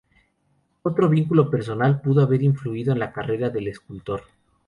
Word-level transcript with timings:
Otro 0.81 1.09
vínculo 1.09 1.51
personal 1.51 2.01
pudo 2.01 2.23
haber 2.23 2.41
influido 2.41 2.91
en 2.91 2.97
la 2.97 3.13
carrera 3.13 3.51
del 3.51 3.67
escultor. 3.67 4.23